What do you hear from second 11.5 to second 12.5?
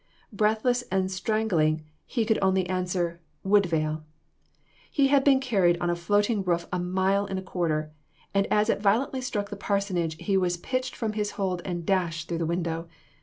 and dashed through the